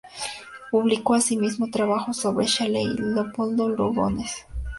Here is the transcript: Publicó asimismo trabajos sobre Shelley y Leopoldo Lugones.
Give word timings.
Publicó 0.71 1.13
asimismo 1.13 1.69
trabajos 1.69 2.17
sobre 2.17 2.47
Shelley 2.47 2.85
y 2.85 2.97
Leopoldo 3.03 3.69
Lugones. 3.69 4.47